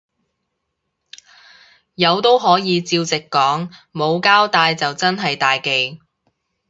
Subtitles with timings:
[1.93, 5.99] 有都可以照直講，冇交帶就真係大忌